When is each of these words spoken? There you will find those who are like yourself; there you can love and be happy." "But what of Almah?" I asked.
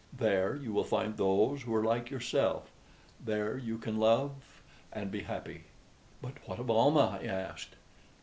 There 0.17 0.55
you 0.55 0.73
will 0.73 0.83
find 0.83 1.15
those 1.15 1.61
who 1.61 1.75
are 1.75 1.83
like 1.83 2.09
yourself; 2.09 2.71
there 3.23 3.55
you 3.55 3.77
can 3.77 3.99
love 3.99 4.31
and 4.91 5.11
be 5.11 5.19
happy." 5.21 5.65
"But 6.23 6.33
what 6.47 6.57
of 6.57 6.71
Almah?" 6.71 7.19
I 7.21 7.25
asked. 7.25 7.75